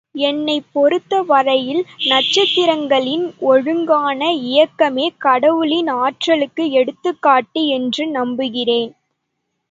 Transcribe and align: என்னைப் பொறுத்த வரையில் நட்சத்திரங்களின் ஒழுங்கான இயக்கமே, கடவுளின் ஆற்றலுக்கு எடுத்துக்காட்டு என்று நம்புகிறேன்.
என்னைப் 0.21 0.69
பொறுத்த 0.71 1.21
வரையில் 1.21 1.81
நட்சத்திரங்களின் 2.05 3.25
ஒழுங்கான 3.41 4.21
இயக்கமே, 4.47 5.07
கடவுளின் 5.17 5.87
ஆற்றலுக்கு 5.97 6.71
எடுத்துக்காட்டு 6.71 7.65
என்று 7.69 8.05
நம்புகிறேன். 8.11 8.91